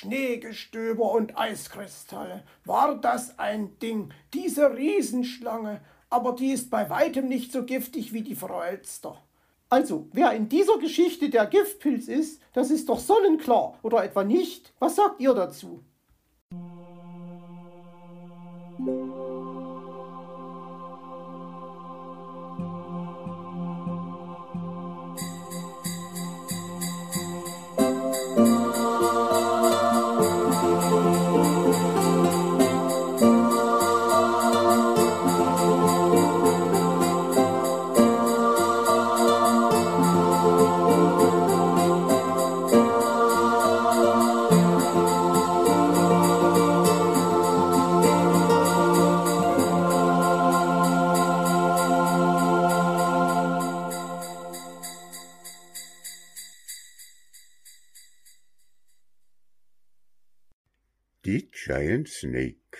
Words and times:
Schneegestöber 0.00 1.12
und 1.12 1.38
Eiskristalle. 1.38 2.42
War 2.64 2.98
das 2.98 3.38
ein 3.38 3.78
Ding, 3.80 4.14
diese 4.32 4.74
Riesenschlange, 4.74 5.82
aber 6.08 6.32
die 6.32 6.52
ist 6.52 6.70
bei 6.70 6.88
weitem 6.88 7.28
nicht 7.28 7.52
so 7.52 7.64
giftig 7.64 8.14
wie 8.14 8.22
die 8.22 8.34
Frau 8.34 8.62
Elster. 8.62 9.22
Also, 9.68 10.08
wer 10.12 10.32
in 10.32 10.48
dieser 10.48 10.78
Geschichte 10.78 11.28
der 11.28 11.44
Giftpilz 11.44 12.08
ist, 12.08 12.40
das 12.54 12.70
ist 12.70 12.88
doch 12.88 12.98
sonnenklar, 12.98 13.78
oder 13.82 14.02
etwa 14.02 14.24
nicht? 14.24 14.72
Was 14.78 14.96
sagt 14.96 15.20
ihr 15.20 15.34
dazu? 15.34 15.84
Die 61.26 61.50
Giant 61.50 62.08
Snake. 62.08 62.78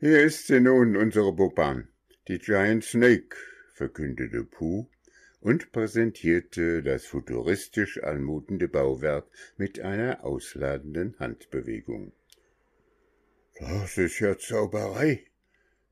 Hier 0.00 0.24
ist 0.24 0.48
sie 0.48 0.58
nun, 0.58 0.96
unsere 0.96 1.32
Bobahn, 1.32 1.86
die 2.26 2.40
Giant 2.40 2.82
Snake, 2.82 3.36
verkündete 3.74 4.42
Puh 4.42 4.88
und 5.40 5.70
präsentierte 5.70 6.82
das 6.82 7.06
futuristisch 7.06 8.02
anmutende 8.02 8.66
Bauwerk 8.66 9.28
mit 9.56 9.78
einer 9.78 10.24
ausladenden 10.24 11.16
Handbewegung. 11.20 12.12
Das 13.60 13.96
ist 13.96 14.18
ja 14.18 14.36
Zauberei, 14.36 15.24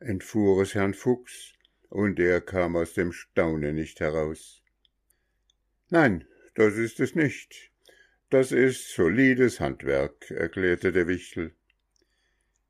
entfuhr 0.00 0.62
es 0.62 0.74
Herrn 0.74 0.94
Fuchs, 0.94 1.52
und 1.90 2.18
er 2.18 2.40
kam 2.40 2.74
aus 2.74 2.94
dem 2.94 3.12
Staunen 3.12 3.76
nicht 3.76 4.00
heraus. 4.00 4.64
Nein, 5.90 6.26
das 6.56 6.74
ist 6.74 6.98
es 6.98 7.14
nicht, 7.14 7.70
das 8.30 8.52
ist 8.52 8.94
solides 8.94 9.60
Handwerk, 9.60 10.30
erklärte 10.30 10.92
der 10.92 11.08
Wichtel. 11.08 11.52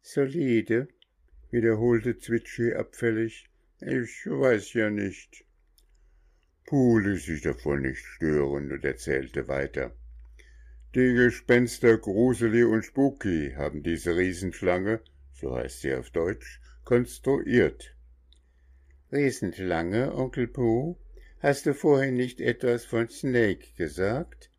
Solide, 0.00 0.88
wiederholte 1.50 2.18
Zwitschi 2.18 2.74
abfällig. 2.74 3.50
Ich 3.80 4.26
weiß 4.26 4.74
ja 4.74 4.90
nicht. 4.90 5.44
Puh 6.64 6.98
ließ 6.98 7.24
sich 7.24 7.42
davon 7.42 7.82
nicht 7.82 8.04
stören 8.04 8.70
und 8.70 8.84
erzählte 8.84 9.48
weiter. 9.48 9.92
Die 10.94 11.12
Gespenster 11.14 11.98
Gruseli 11.98 12.62
und 12.64 12.84
Spooky 12.84 13.52
haben 13.56 13.82
diese 13.82 14.16
Riesenschlange, 14.16 15.00
so 15.32 15.56
heißt 15.56 15.80
sie 15.80 15.94
auf 15.94 16.10
Deutsch, 16.10 16.60
konstruiert. 16.84 17.94
Riesenschlange, 19.12 20.14
Onkel 20.14 20.46
Puh? 20.46 20.96
Hast 21.40 21.66
du 21.66 21.74
vorhin 21.74 22.14
nicht 22.14 22.40
etwas 22.40 22.84
von 22.84 23.08
Snake 23.08 23.66
gesagt? 23.76 24.50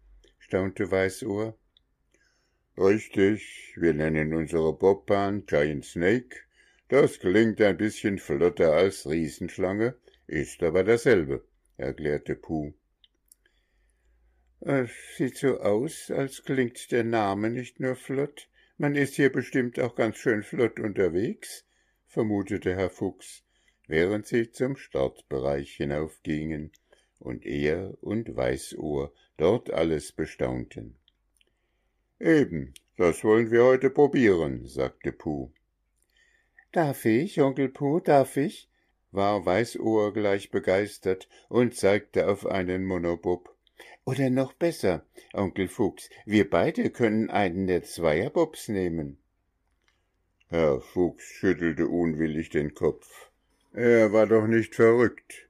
Staunte 0.50 0.90
Weißohr. 0.90 1.56
Richtig, 2.76 3.76
wir 3.76 3.94
nennen 3.94 4.34
unsere 4.34 4.74
Bobbahn 4.74 5.46
Giant 5.46 5.86
Snake. 5.86 6.38
Das 6.88 7.20
klingt 7.20 7.62
ein 7.62 7.78
bisschen 7.78 8.18
flotter 8.18 8.74
als 8.74 9.08
Riesenschlange, 9.08 9.94
ist 10.26 10.64
aber 10.64 10.84
dasselbe, 10.84 11.46
erklärte 11.78 12.36
Puh. 12.36 12.74
Es 14.62 14.90
sieht 15.18 15.38
so 15.38 15.60
aus, 15.60 16.10
als 16.10 16.44
klingt 16.44 16.92
der 16.92 17.04
Name 17.04 17.52
nicht 17.52 17.80
nur 17.80 17.96
flott, 17.96 18.50
man 18.80 18.96
ist 18.96 19.18
hier 19.18 19.32
bestimmt 19.32 19.80
auch 19.80 19.94
ganz 19.94 20.18
schön 20.18 20.42
flott 20.42 20.80
unterwegs, 20.80 21.64
vermutete 22.08 22.76
Herr 22.76 22.90
Fuchs, 22.90 23.44
während 23.88 24.26
sie 24.26 24.50
zum 24.50 24.76
Startbereich 24.76 25.76
hinaufgingen 25.76 26.72
und 27.20 27.46
er 27.46 27.94
und 28.02 28.36
Weißohr 28.36 29.12
dort 29.38 29.72
alles 29.72 30.12
bestaunten. 30.12 30.96
Eben, 32.20 32.74
das 32.98 33.24
wollen 33.24 33.52
wir 33.52 33.64
heute 33.64 33.90
probieren, 33.90 34.66
sagte 34.66 35.12
Puh. 35.12 35.52
Darf 36.72 37.06
ich, 37.06 37.40
Onkel 37.42 37.70
Puh, 37.70 38.00
darf 38.00 38.38
ich? 38.38 38.70
war 39.12 39.46
Weißohr 39.46 40.14
gleich 40.14 40.52
begeistert 40.52 41.28
und 41.48 41.76
zeigte 41.76 42.28
auf 42.28 42.46
einen 42.46 42.86
Monobob. 42.86 43.56
Oder 44.06 44.30
noch 44.30 44.54
besser, 44.54 45.06
Onkel 45.34 45.68
Fuchs, 45.68 46.10
wir 46.26 46.50
beide 46.50 46.90
können 46.90 47.30
einen 47.30 47.68
der 47.68 47.84
Zweierbobs 47.84 48.68
nehmen. 48.68 49.18
Herr 50.48 50.82
Fuchs 50.82 51.24
schüttelte 51.26 51.88
unwillig 51.88 52.50
den 52.50 52.74
Kopf. 52.74 53.30
Er 53.74 54.12
war 54.12 54.26
doch 54.28 54.48
nicht 54.48 54.76
verrückt. 54.76 55.49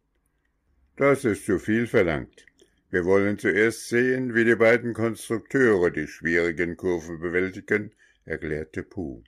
Das 1.00 1.24
ist 1.24 1.46
zu 1.46 1.60
viel 1.60 1.88
verlangt. 1.88 2.46
Wir 2.90 3.06
wollen 3.06 3.40
zuerst 3.40 3.88
sehen, 3.88 4.36
wie 4.36 4.44
die 4.44 4.58
beiden 4.58 4.94
Konstrukteure 4.94 5.92
die 5.92 6.08
schwierigen 6.08 6.76
Kurven 6.76 7.22
bewältigen, 7.22 7.94
erklärte 8.26 8.84
Puh. 8.84 9.24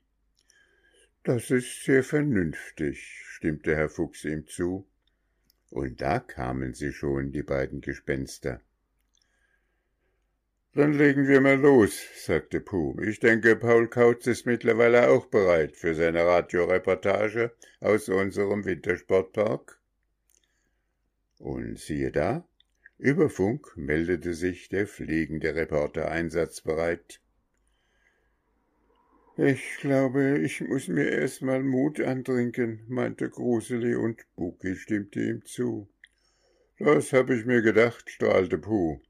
Das 1.24 1.50
ist 1.50 1.86
sehr 1.86 2.04
vernünftig, 2.04 3.24
stimmte 3.24 3.74
Herr 3.78 3.88
Fuchs 3.88 4.26
ihm 4.26 4.48
zu. 4.48 4.86
Und 5.70 6.02
da 6.02 6.20
kamen 6.20 6.74
sie 6.74 6.92
schon, 6.92 7.32
die 7.32 7.44
beiden 7.44 7.80
Gespenster. 7.80 8.60
Dann 10.74 10.92
legen 10.92 11.26
wir 11.30 11.40
mal 11.40 11.58
los, 11.58 12.02
sagte 12.18 12.60
Puh. 12.60 13.00
Ich 13.00 13.22
denke, 13.22 13.56
Paul 13.56 13.88
Kautz 13.88 14.28
ist 14.28 14.46
mittlerweile 14.46 15.08
auch 15.08 15.28
bereit 15.28 15.78
für 15.78 15.96
seine 15.96 16.26
Radioreportage 16.26 17.54
aus 17.80 18.10
unserem 18.10 18.66
Wintersportpark. 18.66 19.81
Und 21.42 21.80
siehe 21.80 22.12
da, 22.12 22.48
über 23.00 23.28
Funk 23.28 23.76
meldete 23.76 24.36
sich 24.36 24.70
der 24.70 24.86
fliegende 24.86 25.56
Reporter 25.56 26.12
einsatzbereit. 26.12 27.20
Ich 29.38 29.78
glaube, 29.80 30.38
ich 30.38 30.62
muss 30.62 30.88
mir 30.88 31.10
erst 31.10 31.42
mal 31.42 31.64
Mut 31.64 32.00
antrinken, 32.00 32.82
meinte 32.88 33.28
Gruseli 33.28 33.96
und 33.96 34.24
Buki 34.36 34.76
stimmte 34.76 35.20
ihm 35.20 35.44
zu. 35.44 35.90
Das 36.78 37.12
hab 37.12 37.32
ich 37.32 37.44
mir 37.46 37.64
gedacht, 37.64 38.08
strahlte 38.12 38.60
Puh 38.60 39.02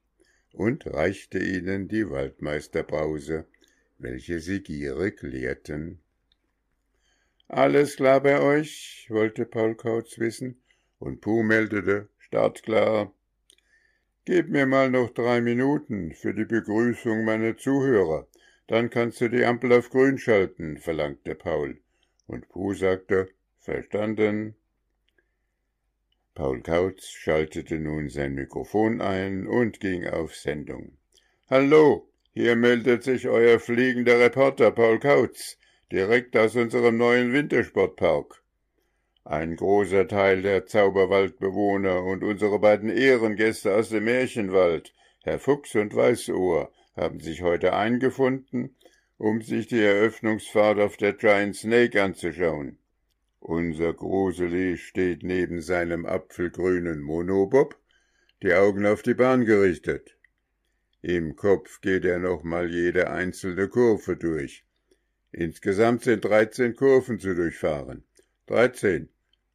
und 0.54 0.88
reichte 0.88 1.38
ihnen 1.38 1.90
die 1.90 2.10
Waldmeisterbrause, 2.10 3.46
welche 3.98 4.40
sie 4.40 4.64
gierig 4.64 5.22
leerten. 5.22 6.00
Alles 7.50 7.98
klar 7.98 8.22
bei 8.24 8.40
euch? 8.40 9.08
wollte 9.10 9.46
Paul 9.46 9.76
Kautz 9.76 10.18
wissen, 10.18 10.62
und 10.98 11.20
Puh 11.20 11.44
meldete, 11.44 12.08
Startklar. 12.32 13.12
Gib 14.24 14.48
mir 14.48 14.66
mal 14.66 14.90
noch 14.90 15.10
drei 15.10 15.42
Minuten 15.42 16.14
für 16.14 16.34
die 16.34 16.46
Begrüßung 16.46 17.26
meiner 17.26 17.58
Zuhörer, 17.58 18.26
dann 18.68 18.90
kannst 18.90 19.20
du 19.20 19.30
die 19.30 19.44
Ampel 19.44 19.74
auf 19.74 19.90
grün 19.90 20.18
schalten, 20.18 20.78
verlangte 20.78 21.36
Paul. 21.36 21.82
Und 22.28 22.48
Puh 22.48 22.74
sagte, 22.74 23.28
verstanden. 23.60 24.56
Paul 26.34 26.62
Kautz 26.62 27.10
schaltete 27.10 27.78
nun 27.80 28.08
sein 28.08 28.34
Mikrofon 28.34 29.02
ein 29.02 29.46
und 29.46 29.82
ging 29.82 30.08
auf 30.08 30.34
Sendung. 30.34 30.98
Hallo, 31.50 32.08
hier 32.32 32.56
meldet 32.56 33.04
sich 33.04 33.28
euer 33.28 33.60
fliegender 33.60 34.22
Reporter 34.22 34.72
Paul 34.72 35.00
Kautz, 35.00 35.58
direkt 35.92 36.38
aus 36.38 36.56
unserem 36.56 36.96
neuen 36.96 37.34
Wintersportpark. 37.34 38.41
Ein 39.24 39.56
großer 39.56 40.08
Teil 40.08 40.42
der 40.42 40.66
Zauberwaldbewohner 40.66 42.04
und 42.04 42.24
unsere 42.24 42.60
beiden 42.60 42.90
Ehrengäste 42.90 43.76
aus 43.76 43.90
dem 43.90 44.06
Märchenwald, 44.06 44.94
Herr 45.24 45.40
Fuchs 45.40 45.76
und 45.76 45.96
Weißohr, 45.96 46.72
haben 46.96 47.20
sich 47.20 47.44
heute 47.44 47.74
eingefunden, 47.74 48.76
um 49.18 49.42
sich 49.42 49.68
die 49.68 49.82
Eröffnungsfahrt 49.82 50.80
auf 50.80 50.98
der 50.98 51.14
Giant 51.14 51.56
Snake 51.56 52.02
anzuschauen. 52.02 52.80
Unser 53.40 53.94
Gruseli 53.94 54.78
steht 54.78 55.22
neben 55.22 55.62
seinem 55.62 56.08
apfelgrünen 56.08 57.02
Monobob, 57.02 57.78
die 58.42 58.54
Augen 58.56 58.88
auf 58.88 59.04
die 59.04 59.14
Bahn 59.14 59.46
gerichtet. 59.46 60.18
Im 61.04 61.36
Kopf 61.36 61.82
geht 61.82 62.06
er 62.06 62.18
nochmal 62.18 62.72
jede 62.72 63.12
einzelne 63.12 63.68
Kurve 63.68 64.18
durch. 64.18 64.66
Insgesamt 65.32 66.04
sind 66.04 66.26
dreizehn 66.26 66.76
Kurven 66.76 67.20
zu 67.20 67.36
durchfahren. 67.36 68.04
Dreizehn. 68.52 69.08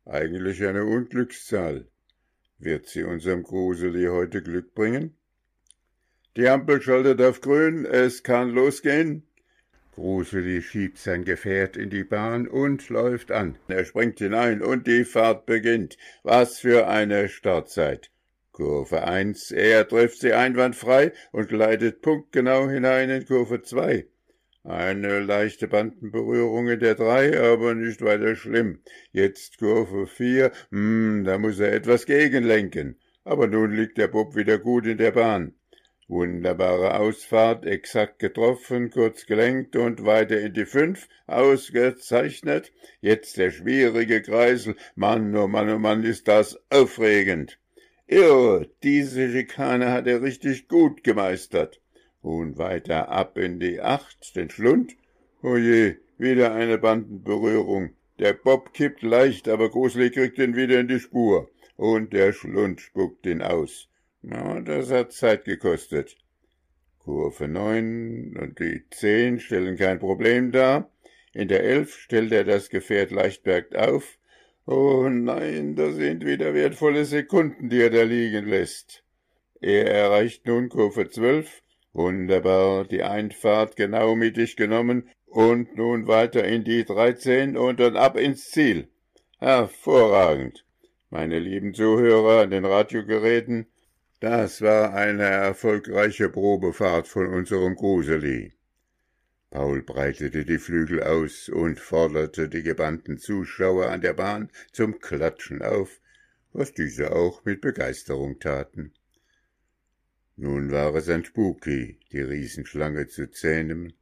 Eigentlich 0.06 0.64
eine 0.64 0.86
Unglückszahl. 0.86 1.86
Wird 2.58 2.86
sie 2.86 3.02
unserem 3.02 3.42
Gruseli 3.42 4.06
heute 4.06 4.42
Glück 4.42 4.74
bringen? 4.74 5.14
Die 6.34 6.48
Ampel 6.48 6.80
schaltet 6.80 7.20
auf 7.20 7.42
grün, 7.42 7.84
es 7.84 8.22
kann 8.22 8.52
losgehen. 8.52 9.26
Gruseli 9.92 10.62
schiebt 10.62 10.96
sein 10.96 11.26
Gefährt 11.26 11.76
in 11.76 11.90
die 11.90 12.04
Bahn 12.04 12.48
und 12.48 12.88
läuft 12.88 13.32
an. 13.32 13.58
Er 13.68 13.84
springt 13.84 14.18
hinein 14.18 14.62
und 14.62 14.86
die 14.86 15.04
Fahrt 15.04 15.44
beginnt. 15.44 15.98
Was 16.22 16.58
für 16.60 16.88
eine 16.88 17.28
Startzeit. 17.28 18.10
Kurve 18.52 19.04
1, 19.04 19.50
er 19.50 19.86
trifft 19.86 20.20
sie 20.20 20.32
einwandfrei 20.32 21.12
und 21.32 21.50
gleitet 21.50 22.00
punktgenau 22.00 22.70
hinein 22.70 23.10
in 23.10 23.26
Kurve 23.26 23.60
2. 23.60 24.06
Eine 24.68 25.20
leichte 25.20 25.68
Bandenberührung 25.68 26.66
in 26.66 26.80
der 26.80 26.96
3, 26.96 27.40
aber 27.40 27.76
nicht 27.76 28.02
weiter 28.02 28.34
schlimm. 28.34 28.80
Jetzt 29.12 29.58
Kurve 29.58 30.08
4, 30.08 30.50
hm, 30.72 31.22
da 31.24 31.38
muss 31.38 31.60
er 31.60 31.72
etwas 31.72 32.04
gegenlenken. 32.04 32.98
Aber 33.22 33.46
nun 33.46 33.70
liegt 33.70 33.96
der 33.96 34.08
Bub 34.08 34.34
wieder 34.34 34.58
gut 34.58 34.86
in 34.86 34.98
der 34.98 35.12
Bahn. 35.12 35.54
Wunderbare 36.08 36.98
Ausfahrt, 36.98 37.64
exakt 37.64 38.18
getroffen, 38.18 38.90
kurz 38.90 39.26
gelenkt 39.26 39.76
und 39.76 40.04
weiter 40.04 40.40
in 40.40 40.52
die 40.52 40.66
Fünf, 40.66 41.06
ausgezeichnet. 41.28 42.72
Jetzt 43.00 43.36
der 43.36 43.52
schwierige 43.52 44.20
Kreisel. 44.20 44.74
Mann, 44.96 45.36
oh 45.36 45.46
Mann, 45.46 45.70
oh 45.70 45.78
Mann, 45.78 46.02
ist 46.02 46.26
das 46.26 46.60
aufregend. 46.70 47.60
Irr, 48.08 48.66
diese 48.82 49.30
Schikane 49.30 49.92
hat 49.92 50.08
er 50.08 50.22
richtig 50.22 50.66
gut 50.66 51.04
gemeistert. 51.04 51.80
Und 52.26 52.58
weiter 52.58 53.08
ab 53.08 53.38
in 53.38 53.60
die 53.60 53.80
Acht, 53.80 54.34
den 54.34 54.50
Schlund. 54.50 54.96
Oje, 55.44 55.98
wieder 56.18 56.52
eine 56.54 56.76
Bandenberührung. 56.76 57.90
Der 58.18 58.32
Bob 58.32 58.74
kippt 58.74 59.02
leicht, 59.02 59.48
aber 59.48 59.70
Gruselig 59.70 60.14
kriegt 60.14 60.36
ihn 60.38 60.56
wieder 60.56 60.80
in 60.80 60.88
die 60.88 60.98
Spur. 60.98 61.48
Und 61.76 62.12
der 62.12 62.32
Schlund 62.32 62.80
spuckt 62.80 63.26
ihn 63.26 63.42
aus. 63.42 63.88
Na, 64.22 64.60
das 64.60 64.90
hat 64.90 65.12
Zeit 65.12 65.44
gekostet. 65.44 66.16
Kurve 66.98 67.46
neun 67.46 68.36
und 68.36 68.58
die 68.58 68.82
zehn 68.90 69.38
stellen 69.38 69.76
kein 69.76 70.00
Problem 70.00 70.50
dar. 70.50 70.90
In 71.32 71.46
der 71.46 71.62
elf 71.62 71.94
stellt 71.94 72.32
er 72.32 72.42
das 72.42 72.70
Gefährt 72.70 73.12
leicht 73.12 73.44
bergauf 73.44 74.18
Oh 74.66 75.08
nein, 75.08 75.76
das 75.76 75.94
sind 75.94 76.26
wieder 76.26 76.54
wertvolle 76.54 77.04
Sekunden, 77.04 77.70
die 77.70 77.82
er 77.82 77.90
da 77.90 78.02
liegen 78.02 78.48
lässt. 78.48 79.04
Er 79.60 79.86
erreicht 79.86 80.44
nun 80.44 80.68
Kurve 80.68 81.08
zwölf, 81.08 81.62
wunderbar, 81.96 82.84
die 82.84 83.02
Einfahrt 83.02 83.76
genau 83.76 84.14
mittig 84.14 84.56
genommen 84.56 85.08
und 85.26 85.76
nun 85.76 86.06
weiter 86.06 86.44
in 86.44 86.64
die 86.64 86.84
dreizehn 86.84 87.56
und 87.56 87.80
dann 87.80 87.96
ab 87.96 88.16
ins 88.16 88.50
Ziel. 88.50 88.88
Hervorragend. 89.38 90.64
Meine 91.10 91.38
lieben 91.38 91.74
Zuhörer 91.74 92.42
an 92.42 92.50
den 92.50 92.64
Radiogeräten, 92.64 93.66
das 94.20 94.62
war 94.62 94.94
eine 94.94 95.24
erfolgreiche 95.24 96.28
Probefahrt 96.28 97.06
von 97.06 97.26
unserem 97.26 97.74
Gruseli. 97.74 98.52
Paul 99.50 99.82
breitete 99.82 100.44
die 100.44 100.58
Flügel 100.58 101.02
aus 101.02 101.48
und 101.48 101.78
forderte 101.78 102.48
die 102.48 102.62
gebannten 102.62 103.18
Zuschauer 103.18 103.86
an 103.86 104.00
der 104.00 104.14
Bahn 104.14 104.50
zum 104.72 104.98
Klatschen 104.98 105.62
auf, 105.62 106.00
was 106.52 106.72
diese 106.72 107.14
auch 107.14 107.44
mit 107.44 107.60
Begeisterung 107.60 108.38
taten. 108.38 108.92
Nun 110.36 110.70
war 110.70 110.94
es 110.94 111.08
an 111.08 111.24
Spooky, 111.24 111.98
die 112.12 112.20
Riesenschlange 112.20 113.08
zu 113.08 113.30
zähmen. 113.30 113.94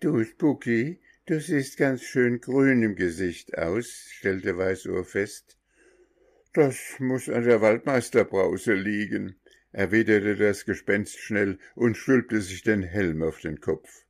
Du, 0.00 0.24
Spooky, 0.24 1.00
du 1.26 1.40
siehst 1.40 1.76
ganz 1.76 2.02
schön 2.02 2.40
grün 2.40 2.82
im 2.82 2.96
Gesicht 2.96 3.58
aus, 3.58 3.86
stellte 4.10 4.56
Weißohr 4.56 5.04
fest. 5.04 5.58
Das 6.52 6.78
muss 6.98 7.28
an 7.28 7.44
der 7.44 7.60
Waldmeisterbrause 7.60 8.74
liegen 8.74 9.36
erwiderte 9.72 10.36
das 10.36 10.64
Gespenst 10.64 11.18
schnell 11.18 11.58
und 11.74 11.96
stülpte 11.96 12.40
sich 12.40 12.62
den 12.62 12.82
Helm 12.82 13.22
auf 13.22 13.40
den 13.40 13.60
Kopf. 13.60 14.04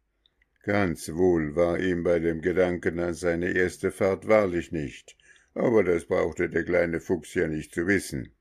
Ganz 0.62 1.12
wohl 1.12 1.56
war 1.56 1.78
ihm 1.78 2.02
bei 2.04 2.18
dem 2.18 2.40
Gedanken 2.40 2.98
an 3.00 3.14
seine 3.14 3.52
erste 3.52 3.90
Fahrt 3.90 4.28
wahrlich 4.28 4.72
nicht, 4.72 5.16
aber 5.54 5.82
das 5.82 6.04
brauchte 6.04 6.48
der 6.48 6.64
kleine 6.64 7.00
Fuchs 7.00 7.34
ja 7.34 7.48
nicht 7.48 7.74
zu 7.74 7.86
wissen. 7.86 8.32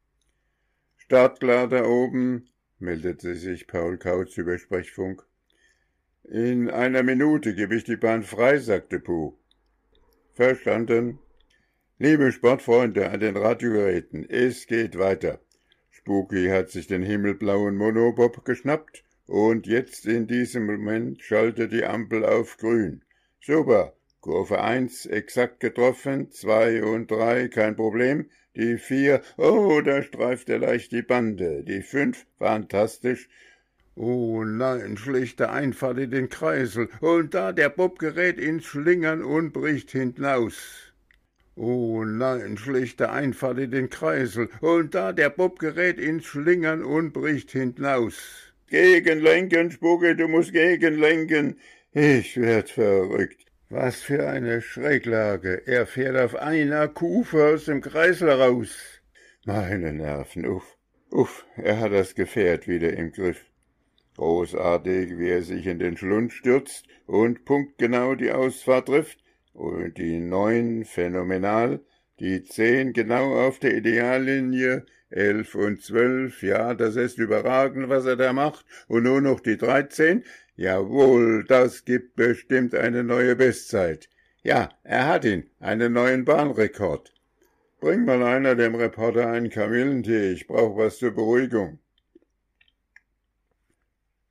Startklar 1.07 1.69
da 1.69 1.85
oben, 1.85 2.49
meldete 2.79 3.35
sich 3.35 3.65
Paul 3.65 3.97
Kautz 3.97 4.37
über 4.37 4.57
Sprechfunk. 4.57 5.25
In 6.25 6.69
einer 6.69 7.01
Minute 7.01 7.55
gebe 7.55 7.77
ich 7.77 7.85
die 7.85 7.95
Bahn 7.95 8.23
frei, 8.23 8.57
sagte 8.57 8.99
Puh. 8.99 9.37
Verstanden. 10.33 11.19
Liebe 11.97 12.33
Sportfreunde 12.33 13.09
an 13.09 13.21
den 13.21 13.37
Radiogeräten, 13.37 14.29
es 14.29 14.67
geht 14.67 14.97
weiter. 14.97 15.39
Spooky 15.91 16.49
hat 16.49 16.71
sich 16.71 16.87
den 16.87 17.03
himmelblauen 17.03 17.77
Monobob 17.77 18.43
geschnappt 18.43 19.05
und 19.27 19.65
jetzt 19.65 20.05
in 20.07 20.27
diesem 20.27 20.65
Moment 20.65 21.21
schaltet 21.21 21.71
die 21.71 21.85
Ampel 21.85 22.25
auf 22.25 22.57
grün. 22.57 23.01
Super. 23.39 23.96
Kurve 24.21 24.61
eins 24.61 25.05
exakt 25.05 25.59
getroffen, 25.59 26.31
zwei 26.31 26.83
und 26.83 27.09
drei 27.11 27.47
kein 27.47 27.75
Problem, 27.75 28.29
die 28.55 28.77
vier, 28.77 29.21
oh, 29.37 29.81
da 29.81 30.01
streift 30.03 30.49
er 30.49 30.59
leicht 30.59 30.91
die 30.91 31.01
Bande, 31.01 31.63
die 31.63 31.81
fünf, 31.81 32.25
fantastisch, 32.37 33.29
Oh 33.99 34.43
nein, 34.43 34.95
schlichte 34.95 35.49
Einfahrt 35.49 35.97
in 35.97 36.11
den 36.11 36.29
Kreisel, 36.29 36.87
und 37.01 37.33
da 37.33 37.51
der 37.51 37.69
Bob 37.69 37.97
gerät 37.97 38.37
ins 38.37 38.65
Schlingern 38.65 39.23
und 39.23 39.53
bricht 39.53 39.89
hinten 39.89 40.23
aus. 40.23 40.93
Oh 41.55 42.03
nein, 42.05 42.59
schlichte 42.59 43.09
Einfahrt 43.09 43.57
in 43.57 43.71
den 43.71 43.89
Kreisel, 43.89 44.49
und 44.61 44.93
da 44.93 45.13
der 45.13 45.31
Bob 45.31 45.57
gerät 45.57 45.97
ins 45.97 46.25
Schlingern 46.25 46.83
und 46.83 47.11
bricht 47.11 47.49
hinten 47.49 47.85
aus. 47.87 48.53
Gegenlenken, 48.67 49.71
Spucke, 49.71 50.15
du 50.15 50.27
musst 50.27 50.53
gegenlenken. 50.53 51.59
Ich 51.91 52.39
werd 52.39 52.69
verrückt. 52.69 53.46
Was 53.69 53.97
für 53.97 54.25
eine 54.29 54.61
Schräglage. 54.61 55.61
Er 55.65 55.85
fährt 55.85 56.15
auf 56.15 56.35
einer 56.35 56.87
Kufe 56.87 57.53
aus 57.53 57.65
dem 57.65 57.81
Kreisel 57.81 58.29
raus. 58.29 59.01
Meine 59.45 59.91
Nerven, 59.91 60.45
uff, 60.45 60.77
uff, 61.09 61.45
er 61.57 61.81
hat 61.81 61.91
das 61.91 62.15
Gefährt 62.15 62.69
wieder 62.69 62.93
im 62.93 63.11
Griff. 63.11 63.43
Großartig, 64.15 65.19
wie 65.19 65.29
er 65.29 65.43
sich 65.43 65.67
in 65.67 65.79
den 65.79 65.97
Schlund 65.97 66.31
stürzt 66.31 66.87
und 67.07 67.43
punktgenau 67.43 68.15
die 68.15 68.31
Ausfahrt 68.31 68.87
trifft, 68.87 69.19
und 69.53 69.97
die 69.97 70.19
neun 70.19 70.85
phänomenal, 70.85 71.81
die 72.21 72.45
zehn 72.45 72.93
genau 72.93 73.47
auf 73.47 73.59
der 73.59 73.75
Ideallinie, 73.75 74.85
elf 75.09 75.55
und 75.55 75.83
zwölf, 75.83 76.41
ja, 76.41 76.73
das 76.73 76.95
ist 76.95 77.17
überragend, 77.17 77.89
was 77.89 78.05
er 78.05 78.15
da 78.15 78.31
macht, 78.31 78.65
und 78.87 79.03
nur 79.03 79.19
noch 79.19 79.41
die 79.41 79.57
dreizehn, 79.57 80.23
jawohl, 80.57 81.45
das 81.45 81.85
gibt 81.85 82.15
bestimmt 82.17 82.75
eine 82.75 83.03
neue 83.03 83.35
Bestzeit. 83.35 84.09
Ja, 84.43 84.69
er 84.83 85.07
hat 85.07 85.23
ihn, 85.23 85.49
einen 85.59 85.93
neuen 85.93 86.25
Bahnrekord. 86.25 87.13
Bring 87.79 88.05
mal 88.05 88.23
einer 88.23 88.55
dem 88.55 88.75
Reporter 88.75 89.29
einen 89.29 89.49
Kamillentee, 89.49 90.31
ich 90.33 90.47
brauch 90.47 90.75
was 90.75 90.97
zur 90.97 91.11
Beruhigung. 91.11 91.79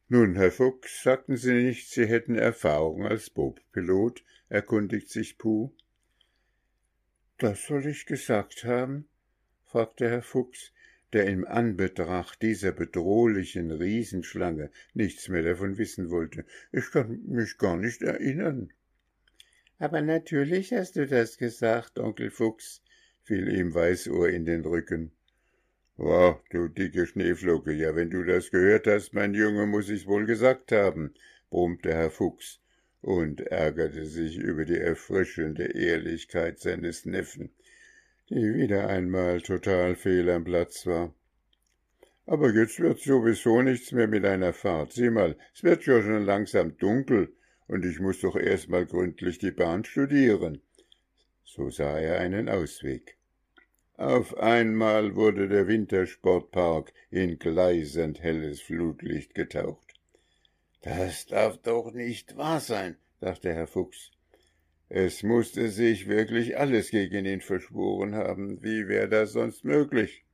Nun, 0.08 0.36
Herr 0.36 0.52
Fuchs, 0.52 1.02
sagten 1.02 1.36
Sie 1.36 1.52
nicht, 1.52 1.90
Sie 1.90 2.06
hätten 2.06 2.36
Erfahrung 2.36 3.06
als 3.06 3.30
Bobpilot? 3.30 4.22
erkundigt 4.48 5.10
sich 5.10 5.38
Puh. 5.38 5.72
Das 7.38 7.66
soll 7.66 7.86
ich 7.86 8.06
gesagt 8.06 8.64
haben? 8.64 9.08
fragte 9.64 10.08
Herr 10.08 10.22
Fuchs, 10.22 10.72
der 11.16 11.28
im 11.28 11.46
Anbetracht 11.46 12.42
dieser 12.42 12.72
bedrohlichen 12.72 13.70
Riesenschlange 13.70 14.70
nichts 14.92 15.28
mehr 15.28 15.42
davon 15.42 15.78
wissen 15.78 16.10
wollte. 16.10 16.44
Ich 16.72 16.90
kann 16.90 17.22
mich 17.26 17.56
gar 17.56 17.78
nicht 17.78 18.02
erinnern. 18.02 18.70
Aber 19.78 20.02
natürlich 20.02 20.74
hast 20.74 20.96
du 20.96 21.06
das 21.06 21.38
gesagt, 21.38 21.98
Onkel 21.98 22.30
Fuchs, 22.30 22.82
fiel 23.22 23.48
ihm 23.48 23.72
Weißohr 23.72 24.28
in 24.28 24.44
den 24.44 24.66
Rücken. 24.66 25.10
Wow, 25.96 26.42
du 26.50 26.68
dicke 26.68 27.06
Schneeflocke, 27.06 27.72
ja, 27.72 27.96
wenn 27.96 28.10
du 28.10 28.22
das 28.22 28.50
gehört 28.50 28.86
hast, 28.86 29.14
mein 29.14 29.32
Junge, 29.32 29.64
muss 29.64 29.88
ich's 29.88 30.06
wohl 30.06 30.26
gesagt 30.26 30.70
haben, 30.70 31.14
brummte 31.48 31.94
Herr 31.94 32.10
Fuchs 32.10 32.60
und 33.00 33.40
ärgerte 33.40 34.04
sich 34.04 34.36
über 34.36 34.66
die 34.66 34.76
erfrischende 34.76 35.64
Ehrlichkeit 35.64 36.58
seines 36.58 37.06
Neffen, 37.06 37.54
die 38.28 38.54
wieder 38.54 38.88
einmal 38.88 39.40
total 39.40 39.94
fehl 39.94 40.28
am 40.30 40.44
Platz 40.44 40.86
war. 40.86 41.14
Aber 42.26 42.52
jetzt 42.52 42.80
wird 42.80 42.98
sowieso 43.00 43.62
nichts 43.62 43.92
mehr 43.92 44.08
mit 44.08 44.24
einer 44.24 44.52
Fahrt. 44.52 44.92
Sieh 44.92 45.10
mal, 45.10 45.36
es 45.54 45.62
wird 45.62 45.86
ja 45.86 46.02
schon 46.02 46.24
langsam 46.24 46.76
dunkel, 46.76 47.32
und 47.68 47.84
ich 47.84 48.00
muss 48.00 48.20
doch 48.20 48.36
erst 48.36 48.68
mal 48.68 48.86
gründlich 48.86 49.38
die 49.38 49.52
Bahn 49.52 49.84
studieren. 49.84 50.60
So 51.44 51.70
sah 51.70 51.98
er 51.98 52.18
einen 52.20 52.48
Ausweg. 52.48 53.16
Auf 53.94 54.36
einmal 54.36 55.14
wurde 55.14 55.48
der 55.48 55.68
Wintersportpark 55.68 56.92
in 57.10 57.38
gleißend 57.38 58.22
helles 58.22 58.60
Flutlicht 58.60 59.34
getaucht. 59.34 59.94
Das 60.82 61.26
darf 61.26 61.58
doch 61.58 61.92
nicht 61.92 62.36
wahr 62.36 62.60
sein, 62.60 62.96
dachte 63.20 63.52
Herr 63.54 63.66
Fuchs. 63.66 64.10
Es 64.88 65.22
musste 65.22 65.68
sich 65.68 66.08
wirklich 66.08 66.58
alles 66.58 66.90
gegen 66.90 67.26
ihn 67.26 67.40
verschworen 67.40 68.14
haben. 68.14 68.62
Wie 68.62 68.86
wäre 68.86 69.08
das 69.08 69.32
sonst 69.32 69.64
möglich? 69.64 70.24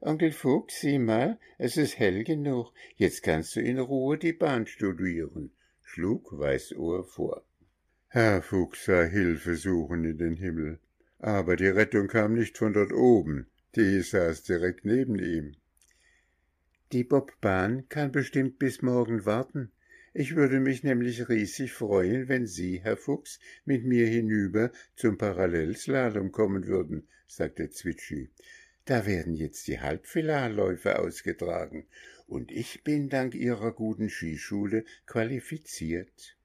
Onkel 0.00 0.32
Fuchs, 0.32 0.80
sieh 0.80 0.98
mal, 0.98 1.38
es 1.58 1.76
ist 1.76 1.98
hell 1.98 2.22
genug, 2.24 2.72
jetzt 2.96 3.22
kannst 3.22 3.56
du 3.56 3.60
in 3.60 3.78
Ruhe 3.78 4.18
die 4.18 4.32
Bahn 4.32 4.66
studieren, 4.66 5.50
schlug 5.82 6.38
Weißohr 6.38 7.04
vor. 7.04 7.44
Herr 8.08 8.42
Fuchs 8.42 8.84
sah 8.84 9.04
Hilfe 9.04 9.56
suchen 9.56 10.04
in 10.04 10.18
den 10.18 10.36
Himmel, 10.36 10.78
aber 11.18 11.56
die 11.56 11.68
Rettung 11.68 12.08
kam 12.08 12.34
nicht 12.34 12.56
von 12.58 12.72
dort 12.72 12.92
oben, 12.92 13.46
die 13.74 14.00
saß 14.00 14.42
direkt 14.42 14.84
neben 14.84 15.18
ihm. 15.18 15.56
Die 16.92 17.04
Bobbahn 17.04 17.88
kann 17.88 18.12
bestimmt 18.12 18.58
bis 18.58 18.80
morgen 18.80 19.26
warten. 19.26 19.72
Ich 20.18 20.34
würde 20.34 20.60
mich 20.60 20.82
nämlich 20.82 21.28
riesig 21.28 21.74
freuen, 21.74 22.26
wenn 22.26 22.46
Sie, 22.46 22.80
Herr 22.82 22.96
Fuchs, 22.96 23.38
mit 23.66 23.84
mir 23.84 24.06
hinüber 24.06 24.72
zum 24.94 25.18
Parallelslalom 25.18 26.32
kommen 26.32 26.66
würden, 26.66 27.06
sagte 27.26 27.68
Zwitschi. 27.68 28.30
Da 28.86 29.04
werden 29.04 29.34
jetzt 29.34 29.68
die 29.68 29.78
Halbfinalläufe 29.78 30.98
ausgetragen, 30.98 31.86
und 32.26 32.50
ich 32.50 32.82
bin 32.82 33.10
dank 33.10 33.34
Ihrer 33.34 33.72
guten 33.72 34.08
Skischule 34.08 34.86
qualifiziert. 35.04 36.38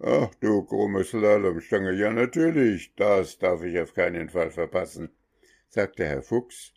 Ach 0.00 0.34
du 0.40 0.64
krumme 0.64 1.04
Slalomstange, 1.04 1.92
ja 1.92 2.12
natürlich, 2.12 2.96
das 2.96 3.38
darf 3.38 3.62
ich 3.62 3.78
auf 3.78 3.94
keinen 3.94 4.28
Fall 4.28 4.50
verpassen, 4.50 5.10
sagte 5.68 6.04
Herr 6.04 6.22
Fuchs. 6.22 6.74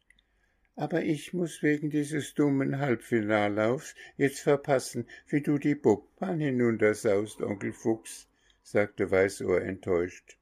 Aber 0.77 1.03
ich 1.03 1.33
muss 1.33 1.63
wegen 1.63 1.89
dieses 1.89 2.33
dummen 2.33 2.79
Halbfinallaufs 2.79 3.95
jetzt 4.17 4.39
verpassen, 4.41 5.07
wie 5.27 5.41
du 5.41 5.57
die 5.57 5.75
Bobbahn 5.75 6.41
hinuntersaust, 6.41 7.41
Onkel 7.41 7.71
Fuchs, 7.71 8.27
sagte 8.61 9.09
Weißohr 9.09 9.61
enttäuscht. 9.61 10.37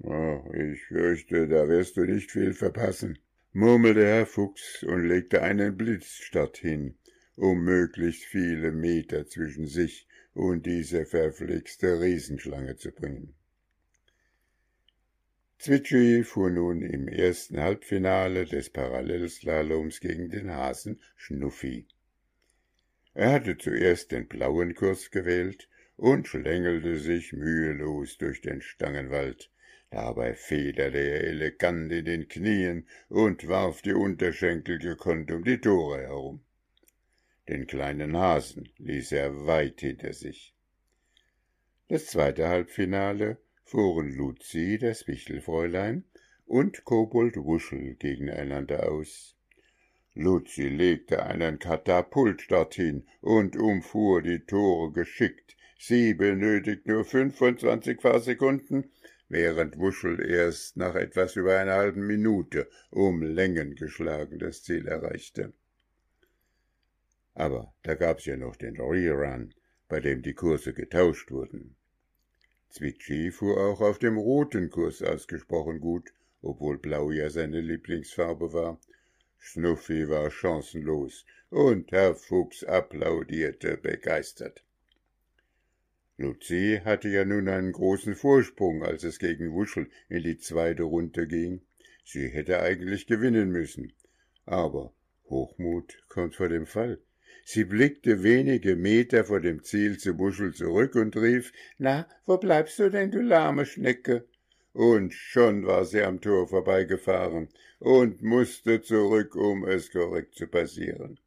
Oh, 0.00 0.42
ich 0.52 0.82
fürchte, 0.86 1.46
da 1.46 1.68
wirst 1.68 1.96
du 1.96 2.04
nicht 2.04 2.32
viel 2.32 2.54
verpassen, 2.54 3.18
murmelte 3.52 4.04
Herr 4.04 4.26
Fuchs 4.26 4.82
und 4.82 5.06
legte 5.06 5.42
einen 5.42 5.76
Blitzstart 5.76 6.56
hin, 6.56 6.96
um 7.36 7.62
möglichst 7.62 8.24
viele 8.24 8.72
Meter 8.72 9.28
zwischen 9.28 9.66
sich 9.66 10.08
und 10.32 10.66
diese 10.66 11.06
verflixte 11.06 12.00
Riesenschlange 12.00 12.76
zu 12.76 12.90
bringen. 12.90 13.34
Zwitschi 15.64 16.24
fuhr 16.24 16.50
nun 16.50 16.82
im 16.82 17.08
ersten 17.08 17.58
Halbfinale 17.58 18.44
des 18.44 18.68
Parallelslaloms 18.68 20.00
gegen 20.00 20.28
den 20.28 20.50
Hasen 20.50 21.00
Schnuffi. 21.16 21.86
Er 23.14 23.32
hatte 23.32 23.56
zuerst 23.56 24.12
den 24.12 24.28
blauen 24.28 24.74
Kurs 24.74 25.10
gewählt 25.10 25.70
und 25.96 26.28
schlängelte 26.28 26.98
sich 26.98 27.32
mühelos 27.32 28.18
durch 28.18 28.42
den 28.42 28.60
Stangenwald, 28.60 29.50
Dabei 29.88 30.34
federte 30.34 30.98
er 30.98 31.24
elegant 31.24 31.90
in 31.92 32.04
den 32.04 32.28
Knien 32.28 32.86
und 33.08 33.48
warf 33.48 33.80
die 33.80 33.94
Unterschenkel 33.94 34.78
gekonnt 34.78 35.30
um 35.30 35.44
die 35.44 35.62
Tore 35.62 36.02
herum. 36.02 36.44
Den 37.48 37.66
kleinen 37.66 38.14
Hasen 38.18 38.68
ließ 38.76 39.12
er 39.12 39.46
weit 39.46 39.80
hinter 39.80 40.12
sich. 40.12 40.54
Das 41.88 42.04
zweite 42.08 42.48
Halbfinale 42.48 43.38
fuhren 43.74 44.14
Luzi, 44.14 44.78
das 44.78 45.08
Wichtelfräulein, 45.08 46.04
und 46.46 46.84
Kobold 46.84 47.36
Wuschel 47.38 47.96
gegeneinander 47.96 48.88
aus. 48.88 49.36
Luzi 50.14 50.68
legte 50.68 51.24
einen 51.24 51.58
Katapult 51.58 52.48
dorthin 52.52 53.04
und 53.20 53.56
umfuhr 53.56 54.22
die 54.22 54.38
Tore 54.38 54.92
geschickt. 54.92 55.56
Sie 55.76 56.14
benötigt 56.14 56.86
nur 56.86 57.04
fünfundzwanzig 57.04 58.00
Fahrsekunden 58.00 58.92
während 59.28 59.76
Wuschel 59.76 60.24
erst 60.24 60.76
nach 60.76 60.94
etwas 60.94 61.34
über 61.34 61.58
einer 61.58 61.74
halben 61.74 62.06
Minute 62.06 62.68
um 62.90 63.22
Längen 63.22 63.74
geschlagen 63.74 64.38
das 64.38 64.62
Ziel 64.62 64.86
erreichte. 64.86 65.52
Aber 67.34 67.74
da 67.82 67.96
gab's 67.96 68.24
ja 68.24 68.36
noch 68.36 68.54
den 68.54 68.76
Rerun, 68.76 69.52
bei 69.88 69.98
dem 69.98 70.22
die 70.22 70.34
Kurse 70.34 70.74
getauscht 70.74 71.32
wurden. 71.32 71.74
Zwitschi 72.70 73.30
fuhr 73.30 73.58
auch 73.58 73.80
auf 73.80 73.98
dem 73.98 74.16
roten 74.16 74.70
Kurs 74.70 75.02
ausgesprochen 75.02 75.80
gut, 75.80 76.12
obwohl 76.42 76.78
Blau 76.78 77.10
ja 77.10 77.30
seine 77.30 77.60
Lieblingsfarbe 77.60 78.52
war. 78.52 78.80
Schnuffi 79.38 80.08
war 80.08 80.30
chancenlos, 80.30 81.24
und 81.50 81.92
Herr 81.92 82.14
Fuchs 82.14 82.64
applaudierte 82.64 83.76
begeistert. 83.76 84.64
Luzi 86.16 86.80
hatte 86.84 87.08
ja 87.08 87.24
nun 87.24 87.48
einen 87.48 87.72
großen 87.72 88.14
Vorsprung, 88.14 88.84
als 88.84 89.02
es 89.02 89.18
gegen 89.18 89.52
Wuschel 89.52 89.90
in 90.08 90.22
die 90.22 90.38
zweite 90.38 90.84
Runde 90.84 91.26
ging. 91.26 91.62
Sie 92.04 92.28
hätte 92.28 92.60
eigentlich 92.60 93.06
gewinnen 93.06 93.50
müssen. 93.50 93.92
Aber 94.46 94.92
Hochmut 95.28 96.04
kommt 96.08 96.36
vor 96.36 96.48
dem 96.48 96.66
Fall. 96.66 97.00
Sie 97.44 97.64
blickte 97.64 98.22
wenige 98.22 98.74
Meter 98.74 99.24
vor 99.24 99.40
dem 99.40 99.62
Ziel 99.62 99.98
zu 99.98 100.18
Wuschel 100.18 100.54
zurück 100.54 100.94
und 100.94 101.14
rief, 101.16 101.52
»Na, 101.78 102.08
wo 102.24 102.38
bleibst 102.38 102.78
du 102.78 102.90
denn, 102.90 103.10
du 103.10 103.20
lahme 103.20 103.66
Schnecke?« 103.66 104.26
Und 104.72 105.12
schon 105.12 105.66
war 105.66 105.84
sie 105.84 106.02
am 106.02 106.20
Tor 106.20 106.48
vorbeigefahren 106.48 107.48
und 107.78 108.22
musste 108.22 108.80
zurück, 108.80 109.36
um 109.36 109.66
es 109.66 109.92
korrekt 109.92 110.34
zu 110.34 110.46
passieren. 110.46 111.20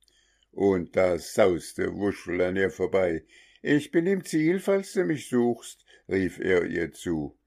Und 0.52 0.96
da 0.96 1.20
sauste 1.20 1.94
Wuschel 1.94 2.42
an 2.42 2.56
ihr 2.56 2.72
vorbei, 2.72 3.24
ich 3.62 3.92
bin 3.92 4.08
im 4.08 4.26
Ziel, 4.26 4.60
falls 4.60 4.94
du 4.94 5.04
mich 5.04 5.30
suchst, 5.30 5.86
rief 6.10 6.40
er 6.40 6.66
ihr 6.66 6.92
zu. 6.94 7.38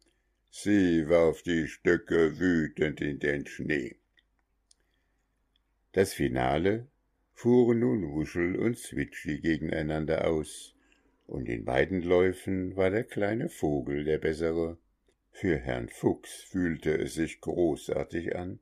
Sie 0.49 1.09
warf 1.09 1.43
die 1.43 1.67
Stöcke 1.67 2.39
wütend 2.39 3.01
in 3.01 3.19
den 3.19 3.47
Schnee. 3.47 3.97
Das 5.93 6.13
Finale 6.15 6.90
fuhren 7.41 7.79
nun 7.79 8.13
Wuschel 8.13 8.55
und 8.57 8.77
Zwitschi 8.77 9.41
gegeneinander 9.41 10.29
aus, 10.29 10.75
und 11.27 11.49
in 11.49 11.65
beiden 11.65 12.03
Läufen 12.03 12.77
war 12.77 12.91
der 12.91 13.05
kleine 13.05 13.49
Vogel 13.49 14.05
der 14.05 14.19
bessere. 14.19 14.77
Für 15.31 15.57
Herrn 15.57 15.89
Fuchs 15.89 16.43
fühlte 16.43 16.99
es 16.99 17.15
sich 17.15 17.41
großartig 17.41 18.37
an, 18.37 18.59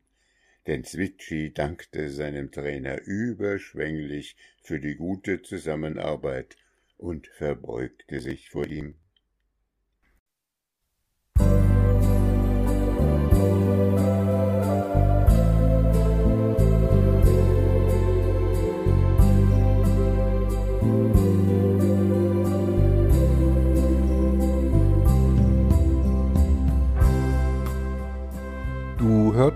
denn 0.69 0.85
Zwitschi 0.85 1.53
dankte 1.53 2.09
seinem 2.09 2.53
Trainer 2.53 3.03
überschwänglich 3.03 4.37
für 4.63 4.79
die 4.79 4.95
gute 4.95 5.43
Zusammenarbeit 5.43 6.57
und 6.99 7.27
verbeugte 7.27 8.21
sich 8.21 8.49
vor 8.49 8.69
ihm. 8.69 8.95